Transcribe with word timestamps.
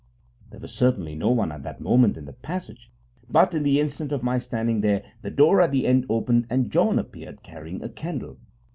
There 0.49 0.59
was 0.59 0.71
certainly 0.73 1.13
no 1.13 1.29
one 1.29 1.51
at 1.51 1.61
that 1.61 1.79
moment 1.79 2.17
in 2.17 2.25
the 2.25 2.33
passage, 2.33 2.91
but, 3.29 3.53
in 3.53 3.61
the 3.61 3.79
instant 3.79 4.11
of 4.11 4.23
my 4.23 4.39
standing 4.39 4.81
there, 4.81 5.03
the 5.21 5.29
door 5.29 5.61
at 5.61 5.69
the 5.69 5.85
end 5.85 6.07
opened 6.09 6.47
and 6.49 6.71
John 6.71 6.97
appeared 6.97 7.43
carrying 7.43 7.83
a 7.83 7.89
candle. 7.89 8.39